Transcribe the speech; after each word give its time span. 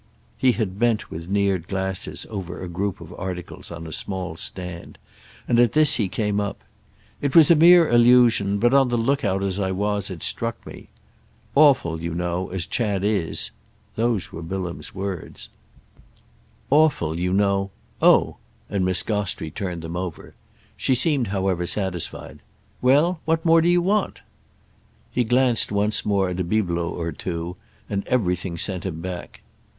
He 0.35 0.53
had 0.53 0.79
bent, 0.79 1.11
with 1.11 1.29
neared 1.29 1.67
glasses, 1.67 2.25
over 2.31 2.59
a 2.59 2.67
group 2.67 3.01
of 3.01 3.13
articles 3.19 3.69
on 3.69 3.85
a 3.85 3.91
small 3.91 4.35
stand; 4.35 4.97
and 5.47 5.59
at 5.59 5.73
this 5.73 5.97
he 5.97 6.09
came 6.09 6.39
up. 6.39 6.63
"It 7.21 7.35
was 7.35 7.51
a 7.51 7.55
mere 7.55 7.87
allusion, 7.87 8.57
but, 8.57 8.73
on 8.73 8.87
the 8.87 8.97
lookout 8.97 9.43
as 9.43 9.59
I 9.59 9.69
was, 9.69 10.09
it 10.09 10.23
struck 10.23 10.65
me. 10.65 10.87
'Awful, 11.53 12.01
you 12.01 12.15
know, 12.15 12.49
as 12.49 12.65
Chad 12.65 13.03
is'—those 13.03 14.31
were 14.31 14.41
Bilham's 14.41 14.95
words." 14.95 15.49
"'Awful, 16.71 17.19
you 17.19 17.31
know'—? 17.31 17.69
Oh!"—and 18.01 18.83
Miss 18.83 19.03
Gostrey 19.03 19.51
turned 19.51 19.83
them 19.83 19.95
over. 19.95 20.33
She 20.75 20.95
seemed, 20.95 21.27
however, 21.27 21.67
satisfied. 21.67 22.39
"Well, 22.81 23.19
what 23.25 23.45
more 23.45 23.61
do 23.61 23.69
you 23.69 23.83
want?" 23.83 24.21
He 25.11 25.23
glanced 25.23 25.71
once 25.71 26.03
more 26.03 26.27
at 26.29 26.39
a 26.39 26.43
bibelot 26.43 26.93
or 26.93 27.11
two, 27.11 27.55
and 27.87 28.03
everything 28.07 28.57
sent 28.57 28.83
him 28.83 28.99
back. 28.99 29.41